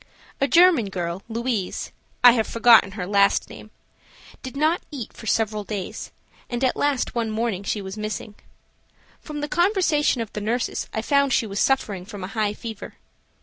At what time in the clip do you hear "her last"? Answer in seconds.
2.93-3.51